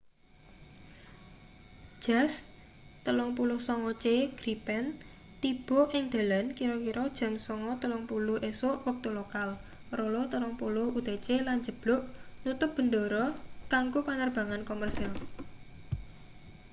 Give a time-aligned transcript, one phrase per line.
[2.05, 2.33] jas
[3.05, 4.05] 39c
[4.39, 4.85] gripen
[5.41, 9.49] tiba ing dalan kira-kira jam 9.30 esuk wektu lokal
[9.91, 12.01] 0230 utc lan njeblug
[12.43, 13.25] nutup bendara
[13.71, 15.11] kanggo panerbangan komersil